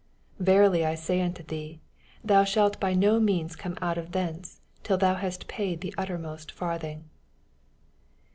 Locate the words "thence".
4.13-4.59